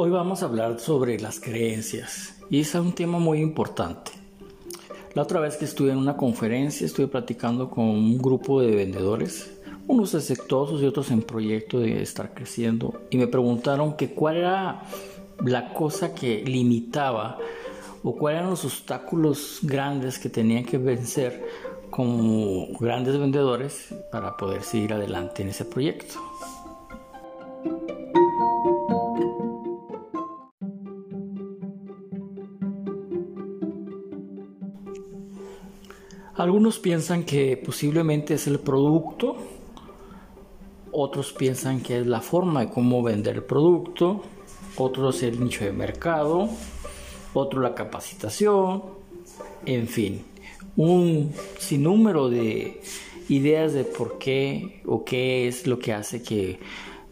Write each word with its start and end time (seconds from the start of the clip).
Hoy 0.00 0.10
vamos 0.10 0.42
a 0.44 0.46
hablar 0.46 0.78
sobre 0.78 1.18
las 1.18 1.40
creencias 1.40 2.36
y 2.50 2.60
es 2.60 2.72
un 2.76 2.92
tema 2.92 3.18
muy 3.18 3.40
importante. 3.40 4.12
La 5.14 5.22
otra 5.22 5.40
vez 5.40 5.56
que 5.56 5.64
estuve 5.64 5.90
en 5.90 5.98
una 5.98 6.16
conferencia 6.16 6.86
estuve 6.86 7.08
platicando 7.08 7.68
con 7.68 7.86
un 7.86 8.16
grupo 8.16 8.60
de 8.60 8.76
vendedores, 8.76 9.58
unos 9.88 10.14
exitosos 10.14 10.80
y 10.80 10.86
otros 10.86 11.10
en 11.10 11.22
proyecto 11.22 11.80
de 11.80 12.00
estar 12.00 12.32
creciendo 12.32 13.08
y 13.10 13.16
me 13.16 13.26
preguntaron 13.26 13.96
que 13.96 14.14
cuál 14.14 14.36
era 14.36 14.82
la 15.44 15.74
cosa 15.74 16.14
que 16.14 16.44
limitaba 16.44 17.36
o 18.04 18.14
cuáles 18.14 18.38
eran 18.38 18.50
los 18.50 18.64
obstáculos 18.64 19.58
grandes 19.64 20.20
que 20.20 20.28
tenían 20.28 20.64
que 20.64 20.78
vencer 20.78 21.44
como 21.90 22.68
grandes 22.78 23.18
vendedores 23.18 23.92
para 24.12 24.36
poder 24.36 24.62
seguir 24.62 24.92
adelante 24.92 25.42
en 25.42 25.48
ese 25.48 25.64
proyecto. 25.64 26.20
Algunos 36.58 36.80
piensan 36.80 37.22
que 37.22 37.56
posiblemente 37.56 38.34
es 38.34 38.48
el 38.48 38.58
producto, 38.58 39.36
otros 40.90 41.32
piensan 41.32 41.80
que 41.80 42.00
es 42.00 42.06
la 42.08 42.20
forma 42.20 42.62
de 42.62 42.68
cómo 42.68 43.00
vender 43.00 43.36
el 43.36 43.44
producto, 43.44 44.22
otros 44.76 45.22
el 45.22 45.38
nicho 45.38 45.64
de 45.64 45.70
mercado, 45.70 46.48
otro 47.32 47.60
la 47.60 47.76
capacitación, 47.76 48.82
en 49.66 49.86
fin, 49.86 50.24
un 50.76 51.32
sinnúmero 51.60 52.28
de 52.28 52.80
ideas 53.28 53.72
de 53.72 53.84
por 53.84 54.18
qué 54.18 54.82
o 54.84 55.04
qué 55.04 55.46
es 55.46 55.64
lo 55.64 55.78
que 55.78 55.92
hace 55.92 56.24
que 56.24 56.58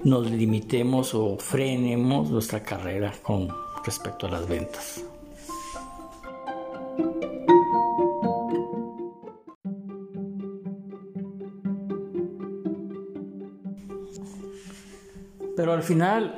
nos 0.02 0.28
limitemos 0.28 1.14
o 1.14 1.38
frenemos 1.38 2.30
nuestra 2.30 2.64
carrera 2.64 3.14
con 3.22 3.48
respecto 3.84 4.26
a 4.26 4.30
las 4.30 4.48
ventas. 4.48 5.04
Al 15.76 15.82
final, 15.82 16.34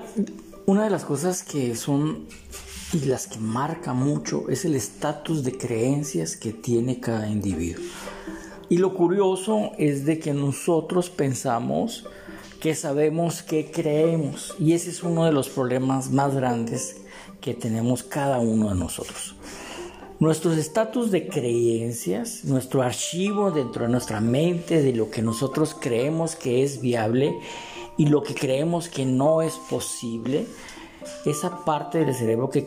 una 0.66 0.84
de 0.84 0.90
las 0.90 1.04
cosas 1.04 1.42
que 1.42 1.76
son 1.76 2.26
y 2.92 3.04
las 3.04 3.26
que 3.26 3.38
marca 3.38 3.92
mucho 3.92 4.48
es 4.48 4.64
el 4.64 4.74
estatus 4.74 5.44
de 5.44 5.56
creencias 5.56 6.36
que 6.36 6.52
tiene 6.52 7.00
cada 7.00 7.28
individuo. 7.28 7.84
Y 8.68 8.78
lo 8.78 8.94
curioso 8.94 9.72
es 9.78 10.04
de 10.04 10.18
que 10.18 10.34
nosotros 10.34 11.08
pensamos 11.08 12.06
que 12.60 12.74
sabemos 12.74 13.42
qué 13.42 13.70
creemos 13.70 14.54
y 14.58 14.72
ese 14.72 14.90
es 14.90 15.02
uno 15.02 15.24
de 15.24 15.32
los 15.32 15.48
problemas 15.48 16.10
más 16.10 16.34
grandes 16.34 16.96
que 17.40 17.54
tenemos 17.54 18.02
cada 18.02 18.40
uno 18.40 18.70
de 18.70 18.74
nosotros. 18.74 19.36
Nuestros 20.18 20.58
estatus 20.58 21.12
de 21.12 21.28
creencias, 21.28 22.44
nuestro 22.44 22.82
archivo 22.82 23.52
dentro 23.52 23.84
de 23.84 23.92
nuestra 23.92 24.20
mente 24.20 24.82
de 24.82 24.92
lo 24.92 25.10
que 25.10 25.22
nosotros 25.22 25.76
creemos 25.80 26.34
que 26.34 26.64
es 26.64 26.80
viable 26.80 27.38
y 27.98 28.06
lo 28.06 28.22
que 28.22 28.34
creemos 28.34 28.88
que 28.88 29.04
no 29.04 29.42
es 29.42 29.54
posible, 29.68 30.46
esa 31.26 31.64
parte 31.64 31.98
del 31.98 32.14
cerebro 32.14 32.48
que 32.48 32.66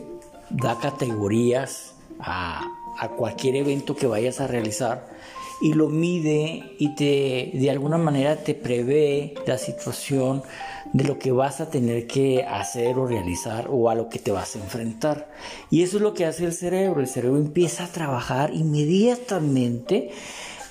da 0.50 0.78
categorías 0.78 1.94
a, 2.20 2.68
cualquier 3.16 3.56
evento 3.56 3.96
que 3.96 4.06
vayas 4.06 4.40
a 4.40 4.46
realizar 4.46 5.08
y 5.60 5.72
lo 5.72 5.88
mide 5.88 6.76
y 6.78 6.94
te 6.94 7.50
de 7.52 7.68
alguna 7.68 7.98
manera 7.98 8.36
te 8.36 8.54
prevé 8.54 9.34
la 9.44 9.58
situación 9.58 10.42
de 10.92 11.02
lo 11.02 11.18
que 11.18 11.32
vas 11.32 11.60
a 11.60 11.68
tener 11.68 12.06
que 12.06 12.44
hacer 12.44 12.96
o 12.98 13.06
realizar 13.06 13.66
o 13.70 13.90
a 13.90 13.96
lo 13.96 14.08
que 14.08 14.20
te 14.20 14.30
vas 14.30 14.54
a 14.54 14.60
enfrentar. 14.60 15.30
Y 15.70 15.82
eso 15.82 15.96
es 15.96 16.02
lo 16.02 16.14
que 16.14 16.26
hace 16.26 16.44
el 16.44 16.52
cerebro. 16.52 17.00
El 17.00 17.08
cerebro 17.08 17.38
empieza 17.38 17.84
a 17.84 17.88
trabajar 17.88 18.52
inmediatamente 18.54 20.10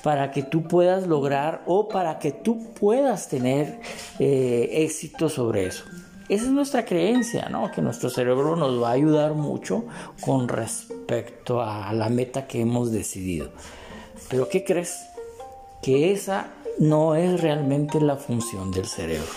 para 0.04 0.32
que 0.32 0.44
tú 0.44 0.64
puedas 0.64 1.08
lograr 1.08 1.64
o 1.66 1.88
para 1.88 2.20
que 2.20 2.32
tú 2.32 2.74
puedas 2.74 3.28
tener 3.28 3.80
eh, 4.20 4.70
éxito 4.72 5.30
sobre 5.30 5.68
eso. 5.68 5.84
Esa 6.30 6.46
es 6.46 6.52
nuestra 6.52 6.86
creencia, 6.86 7.50
¿no? 7.50 7.72
Que 7.72 7.82
nuestro 7.82 8.10
cerebro 8.10 8.56
nos 8.56 8.82
va 8.82 8.90
a 8.90 8.94
ayudar 8.94 9.34
mucho 9.34 9.86
con 10.22 10.48
respecto 10.48 11.62
a 11.62 11.92
la 11.94 12.10
meta 12.10 12.48
que 12.48 12.62
hemos 12.62 12.92
decidido. 12.92 13.50
Pero 14.30 14.48
¿qué 14.48 14.64
crees? 14.64 14.98
Que 15.82 16.14
esa 16.14 16.48
no 16.80 17.16
es 17.16 17.42
realmente 17.42 18.00
la 18.00 18.16
función 18.16 18.72
del 18.72 18.86
cerebro. 18.86 19.28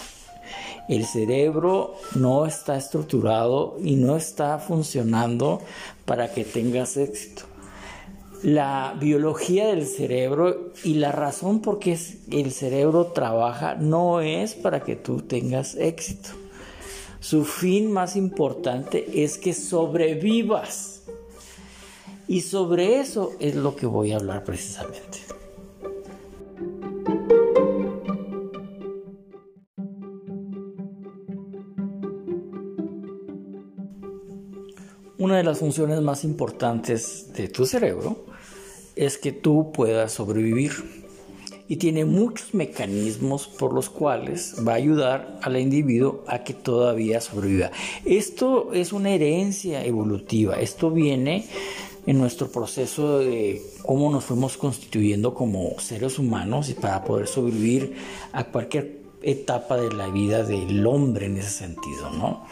El 0.88 1.04
cerebro 1.06 1.94
no 2.14 2.46
está 2.46 2.76
estructurado 2.76 3.76
y 3.82 3.96
no 3.96 4.16
está 4.16 4.58
funcionando 4.58 5.62
para 6.04 6.30
que 6.30 6.44
tengas 6.44 6.96
éxito 6.96 7.44
la 8.44 8.94
biología 9.00 9.68
del 9.68 9.86
cerebro 9.86 10.70
y 10.84 10.94
la 10.94 11.12
razón 11.12 11.60
por 11.60 11.78
qué 11.78 11.98
el 12.30 12.52
cerebro 12.52 13.06
trabaja 13.06 13.74
no 13.74 14.20
es 14.20 14.54
para 14.54 14.80
que 14.80 14.96
tú 14.96 15.22
tengas 15.22 15.76
éxito. 15.76 16.28
Su 17.20 17.46
fin 17.46 17.90
más 17.90 18.16
importante 18.16 19.24
es 19.24 19.38
que 19.38 19.54
sobrevivas. 19.54 21.04
Y 22.28 22.42
sobre 22.42 23.00
eso 23.00 23.32
es 23.40 23.54
lo 23.54 23.76
que 23.76 23.86
voy 23.86 24.12
a 24.12 24.16
hablar 24.16 24.44
precisamente. 24.44 25.20
Una 35.16 35.38
de 35.38 35.44
las 35.44 35.60
funciones 35.60 36.02
más 36.02 36.24
importantes 36.24 37.32
de 37.32 37.48
tu 37.48 37.64
cerebro 37.64 38.33
es 38.96 39.18
que 39.18 39.32
tú 39.32 39.72
puedas 39.72 40.12
sobrevivir 40.12 40.72
y 41.68 41.76
tiene 41.76 42.04
muchos 42.04 42.54
mecanismos 42.54 43.46
por 43.46 43.72
los 43.72 43.88
cuales 43.88 44.56
va 44.66 44.72
a 44.72 44.76
ayudar 44.76 45.38
al 45.42 45.56
individuo 45.56 46.22
a 46.26 46.44
que 46.44 46.52
todavía 46.52 47.20
sobreviva. 47.20 47.70
Esto 48.04 48.72
es 48.72 48.92
una 48.92 49.10
herencia 49.10 49.84
evolutiva, 49.84 50.56
esto 50.60 50.90
viene 50.90 51.46
en 52.06 52.18
nuestro 52.18 52.48
proceso 52.48 53.18
de 53.18 53.62
cómo 53.82 54.10
nos 54.10 54.24
fuimos 54.24 54.58
constituyendo 54.58 55.32
como 55.32 55.78
seres 55.80 56.18
humanos 56.18 56.68
y 56.68 56.74
para 56.74 57.02
poder 57.02 57.26
sobrevivir 57.26 57.94
a 58.32 58.44
cualquier 58.44 59.04
etapa 59.22 59.78
de 59.78 59.90
la 59.90 60.08
vida 60.08 60.42
del 60.42 60.86
hombre 60.86 61.26
en 61.26 61.38
ese 61.38 61.50
sentido, 61.50 62.10
¿no? 62.10 62.44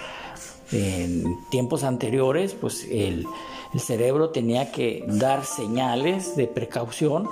En 0.73 1.39
tiempos 1.51 1.85
anteriores, 1.85 2.55
pues 2.55 2.87
el 2.91 3.27
el 3.73 3.81
cerebro 3.81 4.31
tenía 4.31 4.71
que 4.71 5.05
dar 5.07 5.45
señales 5.45 6.37
de 6.37 6.47
precaución 6.47 7.29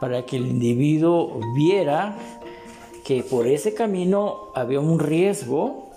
para 0.00 0.26
que 0.26 0.36
el 0.36 0.46
individuo 0.46 1.40
viera 1.54 2.16
que 3.04 3.22
por 3.22 3.46
ese 3.46 3.72
camino 3.72 4.50
había 4.54 4.80
un 4.80 4.98
riesgo 4.98 5.90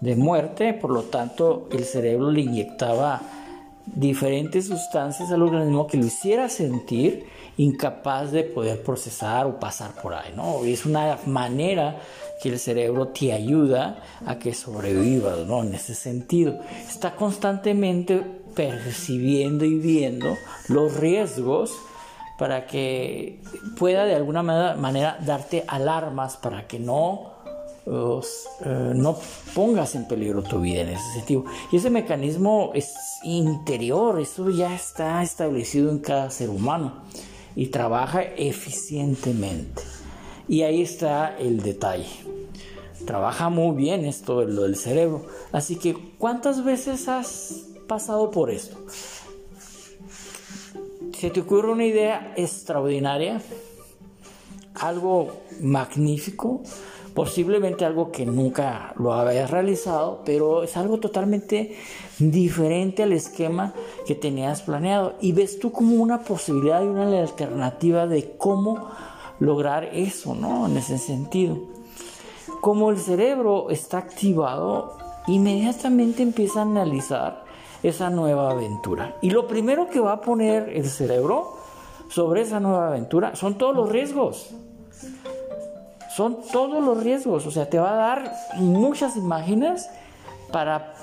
de 0.00 0.14
muerte, 0.14 0.74
por 0.74 0.90
lo 0.90 1.02
tanto 1.02 1.68
el 1.72 1.84
cerebro 1.84 2.30
le 2.30 2.42
inyectaba 2.42 3.20
diferentes 3.86 4.66
sustancias 4.66 5.30
al 5.30 5.42
organismo 5.42 5.86
que 5.86 5.96
lo 5.96 6.06
hiciera 6.06 6.48
sentir 6.48 7.26
incapaz 7.56 8.32
de 8.32 8.44
poder 8.44 8.82
procesar 8.82 9.46
o 9.46 9.58
pasar 9.58 9.92
por 10.00 10.14
ahí, 10.14 10.32
¿no? 10.34 10.64
Es 10.64 10.86
una 10.86 11.18
manera 11.26 11.98
que 12.42 12.48
el 12.48 12.58
cerebro 12.58 13.08
te 13.08 13.32
ayuda 13.32 14.02
a 14.26 14.38
que 14.38 14.54
sobrevivas, 14.54 15.46
¿no? 15.46 15.62
En 15.62 15.74
ese 15.74 15.94
sentido. 15.94 16.58
Está 16.88 17.14
constantemente 17.14 18.22
percibiendo 18.54 19.64
y 19.64 19.78
viendo 19.78 20.36
los 20.68 20.96
riesgos 20.96 21.72
para 22.38 22.66
que 22.66 23.40
pueda 23.78 24.04
de 24.04 24.14
alguna 24.14 24.42
manera 24.42 25.18
darte 25.24 25.64
alarmas 25.68 26.36
para 26.36 26.66
que 26.66 26.78
no, 26.78 27.31
eh, 27.86 28.92
no 28.94 29.18
pongas 29.54 29.94
en 29.94 30.06
peligro 30.06 30.42
tu 30.42 30.60
vida 30.60 30.82
en 30.82 30.90
ese 30.90 31.12
sentido. 31.14 31.44
Y 31.70 31.76
ese 31.76 31.90
mecanismo 31.90 32.70
es 32.74 32.94
interior, 33.24 34.20
eso 34.20 34.50
ya 34.50 34.74
está 34.74 35.22
establecido 35.22 35.90
en 35.90 35.98
cada 35.98 36.30
ser 36.30 36.50
humano 36.50 37.02
y 37.54 37.66
trabaja 37.66 38.22
eficientemente. 38.22 39.82
Y 40.48 40.62
ahí 40.62 40.82
está 40.82 41.36
el 41.38 41.62
detalle. 41.62 42.08
Trabaja 43.06 43.48
muy 43.48 43.76
bien 43.76 44.04
esto 44.04 44.44
lo 44.44 44.62
del 44.62 44.76
cerebro. 44.76 45.26
Así 45.50 45.76
que, 45.76 45.96
¿cuántas 46.18 46.64
veces 46.64 47.08
has 47.08 47.66
pasado 47.92 48.30
por 48.30 48.50
esto. 48.50 48.76
¿Se 51.18 51.28
te 51.28 51.40
ocurre 51.40 51.72
una 51.72 51.84
idea 51.84 52.32
extraordinaria? 52.36 53.42
Algo 54.74 55.42
magnífico, 55.60 56.62
posiblemente 57.14 57.84
algo 57.84 58.10
que 58.10 58.26
nunca 58.26 58.94
lo 58.98 59.12
habías 59.12 59.50
realizado, 59.50 60.22
pero 60.24 60.62
es 60.62 60.76
algo 60.76 60.98
totalmente 60.98 61.76
diferente 62.18 63.02
al 63.02 63.12
esquema 63.12 63.74
que 64.06 64.14
tenías 64.14 64.62
planeado 64.62 65.14
y 65.20 65.32
ves 65.32 65.58
tú 65.58 65.72
como 65.72 65.96
una 65.96 66.22
posibilidad 66.22 66.82
y 66.82 66.86
una 66.86 67.20
alternativa 67.20 68.06
de 68.06 68.36
cómo 68.36 68.88
lograr 69.40 69.84
eso, 69.92 70.34
¿no? 70.34 70.66
En 70.66 70.76
ese 70.76 70.98
sentido. 70.98 71.58
Como 72.60 72.90
el 72.90 72.98
cerebro 72.98 73.70
está 73.70 73.98
activado 73.98 74.96
inmediatamente 75.26 76.22
empieza 76.22 76.60
a 76.60 76.62
analizar 76.62 77.44
esa 77.82 78.10
nueva 78.10 78.50
aventura. 78.50 79.16
Y 79.20 79.30
lo 79.30 79.46
primero 79.46 79.88
que 79.88 80.00
va 80.00 80.12
a 80.12 80.20
poner 80.20 80.68
el 80.70 80.88
cerebro 80.88 81.56
sobre 82.08 82.42
esa 82.42 82.60
nueva 82.60 82.88
aventura 82.88 83.34
son 83.36 83.56
todos 83.58 83.74
los 83.74 83.88
riesgos. 83.88 84.50
Son 86.16 86.38
todos 86.52 86.84
los 86.84 87.02
riesgos. 87.02 87.46
O 87.46 87.50
sea, 87.50 87.68
te 87.68 87.78
va 87.78 87.92
a 87.92 87.96
dar 87.96 88.32
muchas 88.56 89.16
imágenes 89.16 89.88
para 90.50 90.94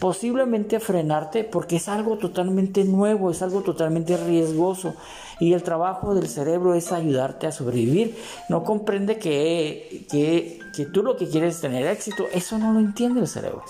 posiblemente 0.00 0.80
frenarte 0.80 1.44
porque 1.44 1.76
es 1.76 1.88
algo 1.88 2.18
totalmente 2.18 2.84
nuevo, 2.84 3.30
es 3.30 3.42
algo 3.42 3.62
totalmente 3.62 4.16
riesgoso 4.16 4.94
y 5.40 5.52
el 5.52 5.62
trabajo 5.62 6.14
del 6.14 6.28
cerebro 6.28 6.74
es 6.74 6.92
ayudarte 6.92 7.46
a 7.46 7.52
sobrevivir. 7.52 8.16
No 8.48 8.64
comprende 8.64 9.18
que, 9.18 10.06
que, 10.10 10.60
que 10.74 10.86
tú 10.86 11.02
lo 11.02 11.16
que 11.16 11.28
quieres 11.28 11.56
es 11.56 11.60
tener 11.60 11.86
éxito, 11.86 12.26
eso 12.32 12.58
no 12.58 12.72
lo 12.72 12.80
entiende 12.80 13.20
el 13.20 13.28
cerebro. 13.28 13.62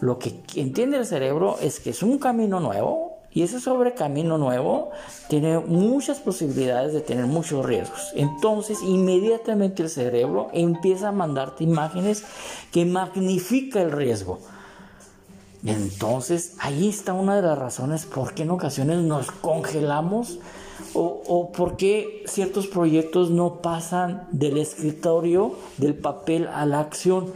Lo 0.00 0.18
que 0.18 0.40
entiende 0.56 0.98
el 0.98 1.06
cerebro 1.06 1.58
es 1.60 1.80
que 1.80 1.90
es 1.90 2.02
un 2.02 2.18
camino 2.18 2.60
nuevo 2.60 3.05
y 3.36 3.42
ese 3.42 3.60
sobre 3.60 3.92
camino 3.92 4.38
nuevo 4.38 4.92
tiene 5.28 5.58
muchas 5.58 6.20
posibilidades 6.20 6.94
de 6.94 7.02
tener 7.02 7.26
muchos 7.26 7.66
riesgos. 7.66 8.12
Entonces, 8.14 8.78
inmediatamente 8.82 9.82
el 9.82 9.90
cerebro 9.90 10.48
empieza 10.54 11.08
a 11.08 11.12
mandarte 11.12 11.62
imágenes 11.62 12.24
que 12.72 12.86
magnifica 12.86 13.82
el 13.82 13.92
riesgo. 13.92 14.38
Entonces, 15.66 16.54
ahí 16.60 16.88
está 16.88 17.12
una 17.12 17.36
de 17.36 17.42
las 17.42 17.58
razones 17.58 18.06
por 18.06 18.32
qué 18.32 18.44
en 18.44 18.52
ocasiones 18.52 19.00
nos 19.00 19.30
congelamos 19.30 20.38
o, 20.96 21.22
o 21.26 21.52
por 21.52 21.76
qué 21.76 22.24
ciertos 22.26 22.66
proyectos 22.66 23.30
no 23.30 23.60
pasan 23.60 24.26
del 24.32 24.56
escritorio, 24.56 25.54
del 25.76 25.94
papel 25.94 26.48
a 26.48 26.64
la 26.66 26.80
acción. 26.80 27.32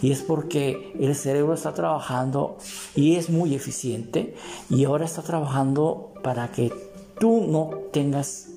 Y 0.00 0.10
es 0.10 0.22
porque 0.22 0.92
el 0.98 1.14
cerebro 1.14 1.54
está 1.54 1.74
trabajando 1.74 2.56
y 2.96 3.16
es 3.16 3.30
muy 3.30 3.54
eficiente 3.54 4.34
y 4.68 4.84
ahora 4.84 5.04
está 5.04 5.22
trabajando 5.22 6.12
para 6.22 6.50
que 6.50 6.72
tú 7.20 7.46
no 7.48 7.70
tengas 7.92 8.48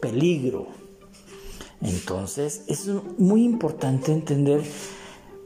peligro. 0.00 0.66
Entonces 1.80 2.62
es 2.68 2.86
muy 3.18 3.42
importante 3.44 4.12
entender 4.12 4.62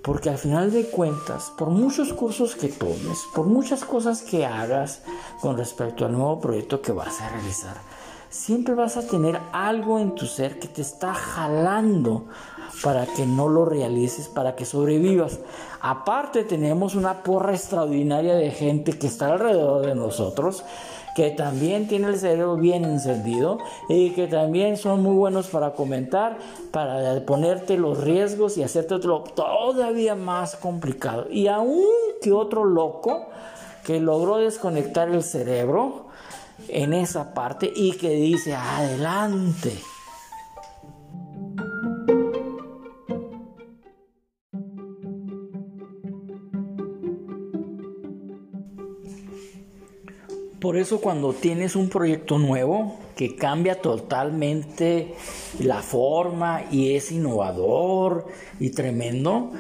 porque 0.03 0.31
al 0.31 0.39
final 0.39 0.71
de 0.71 0.85
cuentas, 0.85 1.51
por 1.59 1.71
muchos 1.71 2.13
cursos 2.13 2.55
que 2.55 2.69
tomes, 2.69 3.25
por 3.35 3.47
muchas 3.47 3.85
cosas 3.85 4.23
que 4.23 4.47
hagas 4.47 5.03
con 5.41 5.57
respecto 5.57 6.05
al 6.05 6.13
nuevo 6.13 6.41
proyecto 6.41 6.81
que 6.81 6.93
vas 6.93 7.21
a 7.21 7.29
realizar, 7.31 7.77
siempre 8.29 8.75
vas 8.75 8.97
a 8.97 9.07
tener 9.07 9.39
algo 9.53 9.99
en 9.99 10.15
tu 10.15 10.27
ser 10.27 10.59
que 10.59 10.69
te 10.69 10.83
está 10.83 11.15
jalando 11.15 12.27
para 12.83 13.07
que 13.07 13.27
no 13.27 13.49
lo 13.49 13.65
realices, 13.65 14.29
para 14.29 14.55
que 14.55 14.65
sobrevivas. 14.65 15.41
Aparte 15.81 16.45
tenemos 16.45 16.95
una 16.95 17.23
porra 17.23 17.53
extraordinaria 17.55 18.35
de 18.35 18.51
gente 18.51 18.99
que 18.99 19.07
está 19.07 19.33
alrededor 19.33 19.87
de 19.87 19.95
nosotros, 19.95 20.65
que 21.15 21.31
también 21.31 21.89
tiene 21.89 22.09
el 22.09 22.19
cerebro 22.19 22.57
bien 22.57 22.85
encendido 22.85 23.59
y 23.89 24.11
que 24.11 24.27
también 24.27 24.77
son 24.77 25.03
muy 25.03 25.15
buenos 25.15 25.47
para 25.47 25.73
comentar, 25.73 26.37
para 26.73 27.25
ponerte 27.25 27.79
los 27.79 28.03
riesgos 28.03 28.59
y 28.59 28.63
hacerte 28.63 28.97
todavía 28.99 30.15
más 30.15 30.57
complicado. 30.57 31.27
Y 31.31 31.47
aún 31.47 31.87
que 32.21 32.33
otro 32.33 32.65
loco 32.65 33.27
que 33.83 33.99
logró 33.99 34.37
desconectar 34.37 35.09
el 35.09 35.23
cerebro 35.23 36.07
en 36.69 36.93
esa 36.93 37.35
parte 37.35 37.73
y 37.75 37.93
que 37.93 38.11
dice 38.11 38.55
adelante 38.55 39.73
Por 50.67 50.77
eso 50.77 51.01
cuando 51.01 51.33
tienes 51.33 51.77
un 51.77 51.89
proyecto 51.89 52.39
nuevo 52.39 52.99
que 53.17 53.35
cambia 53.35 53.81
totalmente 53.81 55.15
la 55.59 55.83
forma 55.83 56.65
y 56.71 56.95
es 56.95 57.11
innovador 57.11 58.27
y 58.61 58.71
tremendo, 58.71 59.51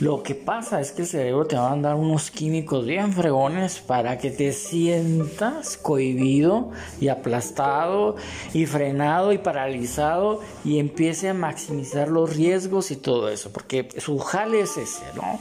lo 0.00 0.22
que 0.22 0.34
pasa 0.34 0.80
es 0.80 0.92
que 0.92 1.02
el 1.02 1.08
cerebro 1.08 1.46
te 1.46 1.56
va 1.56 1.68
a 1.68 1.70
mandar 1.70 1.94
unos 1.94 2.30
químicos 2.30 2.84
bien 2.84 3.14
fregones 3.14 3.78
para 3.78 4.18
que 4.18 4.30
te 4.30 4.52
sientas 4.52 5.78
cohibido 5.78 6.70
y 7.00 7.08
aplastado 7.08 8.16
y 8.52 8.66
frenado 8.66 9.32
y 9.32 9.38
paralizado 9.38 10.40
y 10.64 10.80
empiece 10.80 11.30
a 11.30 11.34
maximizar 11.34 12.08
los 12.08 12.36
riesgos 12.36 12.90
y 12.90 12.96
todo 12.96 13.30
eso, 13.30 13.50
porque 13.52 13.88
su 13.96 14.18
jale 14.18 14.60
es 14.60 14.76
ese, 14.76 15.04
¿no? 15.14 15.38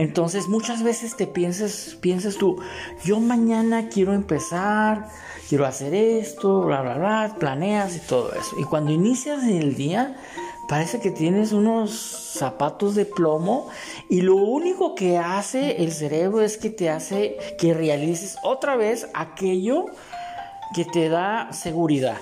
Entonces 0.00 0.48
muchas 0.48 0.82
veces 0.82 1.14
te 1.14 1.26
piensas, 1.26 1.94
piensas 2.00 2.36
tú, 2.36 2.56
yo 3.04 3.20
mañana 3.20 3.90
quiero 3.90 4.14
empezar, 4.14 5.10
quiero 5.46 5.66
hacer 5.66 5.92
esto, 5.92 6.62
bla, 6.62 6.80
bla, 6.80 6.96
bla, 6.96 7.36
planeas 7.38 7.96
y 7.96 7.98
todo 8.00 8.32
eso. 8.32 8.58
Y 8.58 8.64
cuando 8.64 8.92
inicias 8.92 9.44
el 9.44 9.76
día, 9.76 10.16
parece 10.70 11.00
que 11.00 11.10
tienes 11.10 11.52
unos 11.52 11.90
zapatos 11.92 12.94
de 12.94 13.04
plomo 13.04 13.68
y 14.08 14.22
lo 14.22 14.36
único 14.36 14.94
que 14.94 15.18
hace 15.18 15.82
el 15.84 15.92
cerebro 15.92 16.40
es 16.40 16.56
que 16.56 16.70
te 16.70 16.88
hace 16.88 17.36
que 17.58 17.74
realices 17.74 18.38
otra 18.42 18.76
vez 18.76 19.06
aquello 19.12 19.84
que 20.74 20.86
te 20.86 21.10
da 21.10 21.52
seguridad 21.52 22.16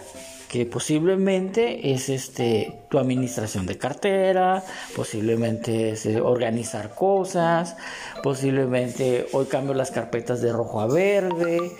que 0.48 0.64
posiblemente 0.64 1.92
es 1.92 2.08
este 2.08 2.80
tu 2.88 2.98
administración 2.98 3.66
de 3.66 3.76
cartera, 3.76 4.64
posiblemente 4.96 5.90
es 5.90 6.06
eh, 6.06 6.20
organizar 6.20 6.94
cosas, 6.94 7.76
posiblemente 8.22 9.26
hoy 9.32 9.44
cambio 9.46 9.74
las 9.74 9.90
carpetas 9.90 10.40
de 10.40 10.52
rojo 10.52 10.80
a 10.80 10.86
verde, 10.86 11.72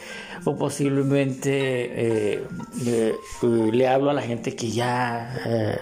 o 0.44 0.56
posiblemente 0.56 2.41
eh, 2.43 3.15
le 3.73 3.88
hablo 3.88 4.11
a 4.11 4.15
la 4.15 4.23
gente 4.23 4.55
que 4.55 4.71
ya 4.71 5.79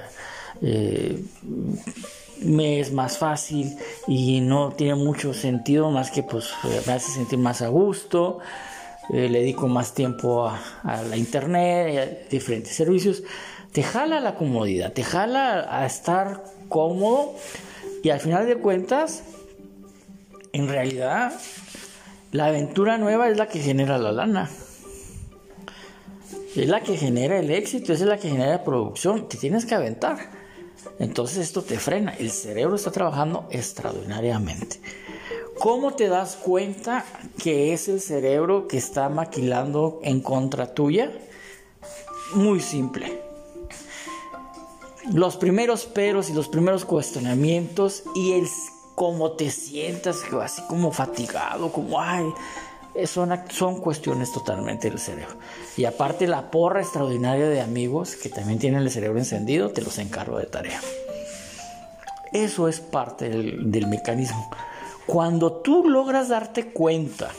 eh, 0.62 1.24
me 2.42 2.80
es 2.80 2.92
más 2.92 3.18
fácil 3.18 3.76
y 4.06 4.40
no 4.40 4.70
tiene 4.72 4.94
mucho 4.94 5.34
sentido 5.34 5.90
más 5.90 6.10
que 6.10 6.22
pues 6.22 6.50
me 6.86 6.92
hace 6.92 7.10
sentir 7.10 7.38
más 7.38 7.62
a 7.62 7.68
gusto. 7.68 8.38
Eh, 9.10 9.28
le 9.28 9.40
dedico 9.40 9.68
más 9.68 9.94
tiempo 9.94 10.48
a, 10.48 11.02
la 11.08 11.16
internet, 11.16 12.26
a 12.26 12.28
diferentes 12.28 12.74
servicios, 12.74 13.22
te 13.72 13.82
jala 13.82 14.20
la 14.20 14.34
comodidad, 14.34 14.92
te 14.92 15.04
jala 15.04 15.66
a 15.70 15.86
estar 15.86 16.42
cómodo 16.68 17.34
y 18.02 18.10
al 18.10 18.20
final 18.20 18.46
de 18.46 18.56
cuentas, 18.56 19.22
en 20.52 20.68
realidad, 20.68 21.32
la 22.32 22.46
aventura 22.46 22.98
nueva 22.98 23.28
es 23.28 23.36
la 23.36 23.48
que 23.48 23.60
genera 23.60 23.98
la 23.98 24.12
lana. 24.12 24.50
Es 26.56 26.68
la 26.68 26.80
que 26.80 26.96
genera 26.96 27.38
el 27.38 27.50
éxito, 27.50 27.92
es 27.92 28.00
la 28.00 28.16
que 28.16 28.30
genera 28.30 28.52
la 28.52 28.64
producción. 28.64 29.28
Te 29.28 29.36
tienes 29.36 29.66
que 29.66 29.74
aventar. 29.74 30.30
Entonces 30.98 31.38
esto 31.38 31.62
te 31.62 31.78
frena. 31.78 32.14
El 32.14 32.30
cerebro 32.30 32.76
está 32.76 32.90
trabajando 32.90 33.46
extraordinariamente. 33.50 34.80
¿Cómo 35.66 35.94
te 35.94 36.06
das 36.06 36.36
cuenta 36.36 37.04
que 37.42 37.72
es 37.72 37.88
el 37.88 38.00
cerebro 38.00 38.68
que 38.68 38.76
está 38.76 39.08
maquilando 39.08 39.98
en 40.04 40.20
contra 40.20 40.72
tuya? 40.74 41.10
Muy 42.34 42.60
simple. 42.60 43.20
Los 45.12 45.36
primeros 45.36 45.86
peros 45.86 46.30
y 46.30 46.34
los 46.34 46.46
primeros 46.46 46.84
cuestionamientos 46.84 48.04
y 48.14 48.34
el 48.34 48.46
cómo 48.94 49.32
te 49.32 49.50
sientas, 49.50 50.22
así 50.40 50.62
como 50.68 50.92
fatigado, 50.92 51.72
como 51.72 52.00
ay, 52.00 52.26
son, 53.04 53.36
son 53.48 53.80
cuestiones 53.80 54.30
totalmente 54.30 54.88
del 54.88 55.00
cerebro. 55.00 55.34
Y 55.76 55.84
aparte 55.84 56.28
la 56.28 56.48
porra 56.52 56.80
extraordinaria 56.80 57.48
de 57.48 57.60
amigos 57.60 58.14
que 58.14 58.28
también 58.28 58.60
tienen 58.60 58.82
el 58.82 58.90
cerebro 58.92 59.18
encendido, 59.18 59.70
te 59.70 59.82
los 59.82 59.98
encargo 59.98 60.38
de 60.38 60.46
tarea. 60.46 60.80
Eso 62.30 62.68
es 62.68 62.78
parte 62.78 63.28
del, 63.28 63.72
del 63.72 63.88
mecanismo. 63.88 64.48
Cuando 65.06 65.52
tú 65.52 65.88
logras 65.88 66.28
darte 66.28 66.72
cuenta 66.72 67.30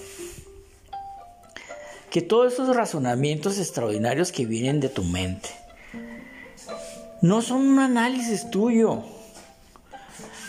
que 2.09 2.21
todos 2.21 2.53
esos 2.53 2.75
razonamientos 2.75 3.59
extraordinarios 3.59 4.31
que 4.31 4.45
vienen 4.45 4.79
de 4.79 4.89
tu 4.89 5.03
mente 5.03 5.49
no 7.21 7.41
son 7.41 7.67
un 7.67 7.79
análisis 7.79 8.49
tuyo. 8.49 9.03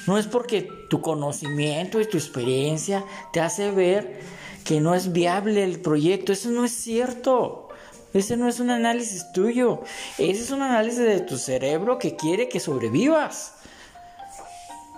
No 0.06 0.16
es 0.16 0.26
porque 0.26 0.68
tu 0.88 1.00
conocimiento 1.00 2.00
y 2.00 2.06
tu 2.06 2.16
experiencia 2.16 3.04
te 3.32 3.40
hace 3.40 3.70
ver 3.70 4.20
que 4.64 4.80
no 4.80 4.94
es 4.94 5.12
viable 5.12 5.64
el 5.64 5.80
proyecto. 5.80 6.32
Eso 6.32 6.50
no 6.50 6.64
es 6.64 6.72
cierto. 6.72 7.68
Ese 8.14 8.36
no 8.36 8.48
es 8.48 8.60
un 8.60 8.70
análisis 8.70 9.32
tuyo. 9.32 9.82
Ese 10.16 10.42
es 10.42 10.50
un 10.50 10.62
análisis 10.62 11.00
de 11.00 11.20
tu 11.20 11.36
cerebro 11.36 11.98
que 11.98 12.16
quiere 12.16 12.48
que 12.48 12.60
sobrevivas. 12.60 13.54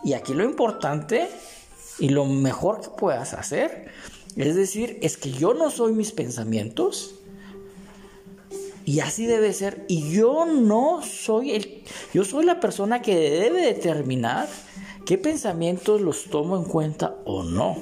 Y 0.05 0.12
aquí 0.12 0.33
lo 0.33 0.45
importante 0.45 1.29
y 2.00 2.09
lo 2.09 2.25
mejor 2.25 2.80
que 2.80 2.88
puedas 2.88 3.35
hacer 3.35 3.88
es 4.37 4.57
decir, 4.57 4.99
es 5.02 5.16
que 5.16 5.30
yo 5.33 5.54
no 5.54 5.71
soy 5.71 5.92
mis 5.92 6.12
pensamientos. 6.12 7.16
Y 8.85 9.00
así 9.00 9.26
debe 9.26 9.52
ser. 9.52 9.85
Y 9.88 10.11
yo 10.11 10.47
no 10.47 11.02
soy 11.02 11.52
el... 11.52 11.85
Yo 12.14 12.25
soy 12.25 12.45
la 12.45 12.59
persona 12.59 13.02
que 13.02 13.14
debe 13.14 13.61
determinar 13.61 14.49
¿Qué 15.11 15.19
pensamientos 15.19 16.00
los 16.00 16.26
tomo 16.26 16.57
en 16.57 16.62
cuenta 16.62 17.16
o 17.25 17.42
no? 17.42 17.76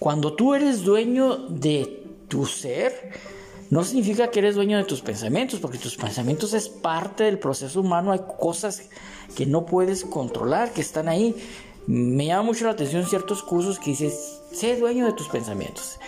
Cuando 0.00 0.32
tú 0.32 0.54
eres 0.54 0.82
dueño 0.82 1.36
de 1.36 2.02
tu 2.26 2.44
ser, 2.44 3.12
no 3.70 3.84
significa 3.84 4.32
que 4.32 4.40
eres 4.40 4.56
dueño 4.56 4.78
de 4.78 4.82
tus 4.82 5.00
pensamientos, 5.00 5.60
porque 5.60 5.78
tus 5.78 5.96
pensamientos 5.96 6.54
es 6.54 6.68
parte 6.68 7.22
del 7.22 7.38
proceso 7.38 7.80
humano. 7.80 8.10
Hay 8.10 8.22
cosas 8.38 8.88
que 9.36 9.46
no 9.46 9.64
puedes 9.64 10.04
controlar, 10.04 10.72
que 10.72 10.80
están 10.80 11.08
ahí. 11.08 11.36
Me 11.88 12.26
llama 12.26 12.42
mucho 12.42 12.66
la 12.66 12.72
atención 12.72 13.06
ciertos 13.06 13.42
cursos 13.42 13.78
que 13.78 13.92
dices, 13.92 14.42
sé 14.52 14.76
dueño 14.76 15.06
de 15.06 15.14
tus 15.14 15.28
pensamientos. 15.28 15.98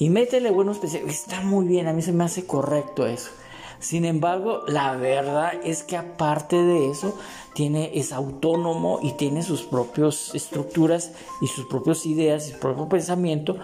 Y 0.00 0.10
métele 0.10 0.50
buenos 0.50 0.78
pensamientos. 0.78 1.14
Está 1.14 1.42
muy 1.42 1.68
bien, 1.68 1.86
a 1.86 1.92
mí 1.92 2.02
se 2.02 2.10
me 2.10 2.24
hace 2.24 2.44
correcto 2.44 3.06
eso. 3.06 3.30
Sin 3.78 4.04
embargo, 4.04 4.62
la 4.66 4.96
verdad 4.96 5.52
es 5.62 5.84
que 5.84 5.96
aparte 5.96 6.56
de 6.56 6.90
eso, 6.90 7.16
tiene, 7.54 7.92
es 7.94 8.12
autónomo 8.12 8.98
y 9.00 9.12
tiene 9.12 9.44
sus 9.44 9.62
propias 9.62 10.34
estructuras 10.34 11.12
y 11.40 11.46
sus 11.46 11.66
propias 11.66 12.04
ideas 12.04 12.48
y 12.48 12.54
su 12.54 12.58
propio 12.58 12.88
pensamiento. 12.88 13.58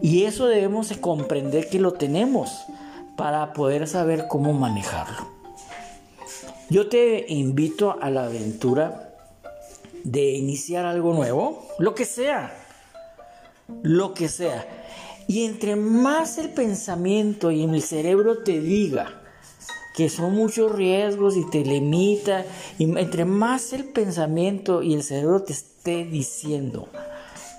Y 0.00 0.22
eso 0.22 0.46
debemos 0.46 0.88
de 0.88 0.98
comprender 0.98 1.68
que 1.68 1.78
lo 1.78 1.92
tenemos 1.92 2.50
para 3.16 3.52
poder 3.52 3.86
saber 3.86 4.28
cómo 4.28 4.54
manejarlo. 4.54 5.28
Yo 6.70 6.88
te 6.88 7.26
invito 7.28 7.98
a 8.00 8.08
la 8.08 8.24
aventura 8.24 9.07
de 10.04 10.30
iniciar 10.32 10.84
algo 10.84 11.14
nuevo, 11.14 11.66
lo 11.78 11.94
que 11.94 12.04
sea, 12.04 12.52
lo 13.82 14.14
que 14.14 14.28
sea. 14.28 14.66
Y 15.26 15.44
entre 15.44 15.76
más 15.76 16.38
el 16.38 16.50
pensamiento 16.50 17.50
y 17.50 17.64
el 17.64 17.82
cerebro 17.82 18.38
te 18.42 18.60
diga, 18.60 19.18
que 19.98 20.08
son 20.08 20.32
muchos 20.32 20.70
riesgos 20.70 21.36
y 21.36 21.44
te 21.50 21.64
limita. 21.64 22.44
Y 22.78 22.84
entre 22.84 23.24
más 23.24 23.72
el 23.72 23.84
pensamiento 23.84 24.80
y 24.80 24.94
el 24.94 25.02
cerebro 25.02 25.42
te 25.42 25.52
esté 25.52 26.04
diciendo 26.04 26.88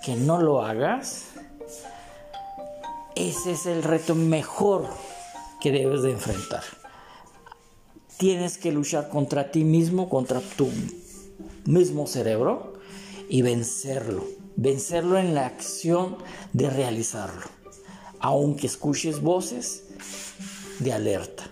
que 0.05 0.15
no 0.15 0.41
lo 0.41 0.61
hagas, 0.61 1.25
ese 3.15 3.51
es 3.51 3.65
el 3.65 3.83
reto 3.83 4.15
mejor 4.15 4.87
que 5.59 5.73
debes 5.73 6.01
de 6.01 6.11
enfrentar. 6.11 6.63
Tienes 8.15 8.57
que 8.57 8.71
luchar 8.71 9.09
contra 9.09 9.51
ti 9.51 9.65
mismo, 9.65 10.07
contra 10.07 10.39
tu 10.39 10.69
mismo 11.69 12.07
cerebro 12.07 12.73
y 13.29 13.41
vencerlo. 13.43 14.25
Vencerlo 14.55 15.17
en 15.17 15.35
la 15.35 15.45
acción 15.45 16.17
de 16.51 16.69
realizarlo. 16.69 17.45
Aunque 18.19 18.67
escuches 18.67 19.21
voces 19.21 19.83
de 20.79 20.91
alerta. 20.91 21.48